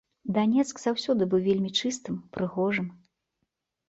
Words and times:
Данецк 0.35 0.79
заўсёды 0.83 1.27
быў 1.33 1.43
вельмі 1.47 1.71
чыстым, 1.79 2.15
прыгожым. 2.39 2.87